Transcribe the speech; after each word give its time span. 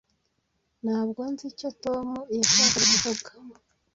Ntabwo 0.83 1.21
nzi 1.31 1.45
icyo 1.51 1.69
Tom 1.83 2.07
yashakaga 2.37 2.87
kuvuga. 3.03 3.29